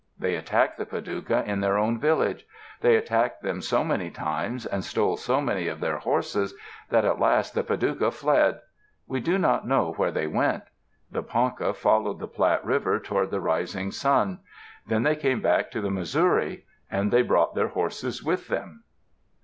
They 0.17 0.35
attacked 0.35 0.79
the 0.79 0.85
Padouca 0.87 1.45
in 1.45 1.59
their 1.59 1.77
own 1.77 1.99
village. 1.99 2.47
They 2.81 2.95
attacked 2.95 3.43
them 3.43 3.61
so 3.61 3.83
many 3.83 4.09
times 4.09 4.65
and 4.65 4.83
stole 4.83 5.15
so 5.15 5.39
many 5.39 5.67
of 5.67 5.79
their 5.79 5.99
horses 5.99 6.55
that 6.89 7.05
at 7.05 7.19
last 7.19 7.53
the 7.53 7.63
Padouca 7.63 8.09
fled. 8.09 8.59
We 9.05 9.19
do 9.19 9.37
not 9.37 9.67
know 9.67 9.93
where 9.97 10.11
they 10.11 10.25
went. 10.25 10.63
The 11.11 11.21
Ponca 11.21 11.71
followed 11.75 12.17
the 12.17 12.27
Platte 12.27 12.65
River 12.65 12.99
toward 12.99 13.29
the 13.29 13.41
rising 13.41 13.91
sun; 13.91 14.39
then 14.87 15.03
they 15.03 15.15
came 15.15 15.39
back 15.39 15.69
to 15.69 15.81
the 15.81 15.91
Missouri, 15.91 16.65
and 16.89 17.11
they 17.11 17.21
brought 17.21 17.53
their 17.53 17.67
horses 17.67 18.23
with 18.23 18.47
them. 18.47 18.83